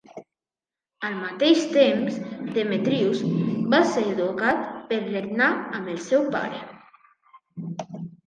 [1.09, 2.15] Al mateix temps,
[2.55, 3.21] Demetrius
[3.73, 6.65] va ser educat per regnar amb el seu pare.